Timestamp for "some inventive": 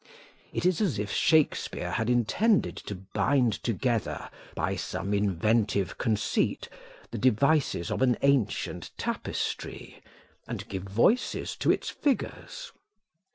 4.75-5.99